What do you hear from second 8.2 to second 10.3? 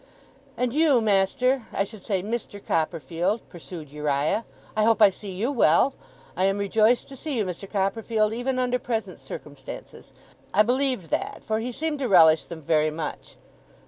even under present circumstances.'